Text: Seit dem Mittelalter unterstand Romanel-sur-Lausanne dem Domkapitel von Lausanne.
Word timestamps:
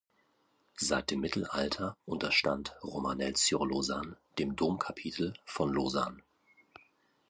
Seit 0.79 1.11
dem 1.11 1.19
Mittelalter 1.19 1.95
unterstand 2.07 2.75
Romanel-sur-Lausanne 2.83 4.17
dem 4.39 4.55
Domkapitel 4.55 5.35
von 5.45 5.71
Lausanne. 5.71 6.23